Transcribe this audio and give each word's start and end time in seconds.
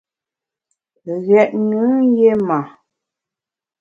Ghét 1.25 1.49
nùn 1.69 1.93
yé 2.17 2.31
ma. 2.47 2.59